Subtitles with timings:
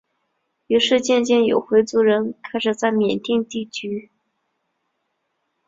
[0.65, 4.09] 于是渐渐有回族人开始在缅甸定居。